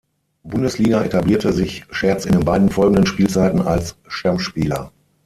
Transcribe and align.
Bundesliga 0.41 1.03
etablierte 1.05 1.53
sich 1.53 1.85
Scherz 1.91 2.25
in 2.25 2.31
den 2.33 2.43
beiden 2.43 2.69
folgenden 2.71 3.05
Spielzeiten 3.05 3.61
als 3.61 3.97
Stammspieler. 4.07 4.91